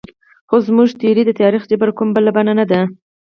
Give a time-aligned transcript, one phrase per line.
[0.47, 2.79] خو زموږ تیوري د تاریخ جبر کومه بله بڼه نه ده.